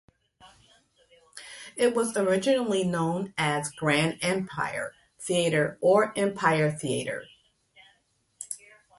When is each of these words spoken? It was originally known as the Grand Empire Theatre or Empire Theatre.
It 1.75 1.93
was 1.93 2.17
originally 2.17 2.83
known 2.83 3.35
as 3.37 3.69
the 3.69 3.75
Grand 3.77 4.17
Empire 4.23 4.93
Theatre 5.19 5.77
or 5.79 6.11
Empire 6.17 6.71
Theatre. 6.71 7.25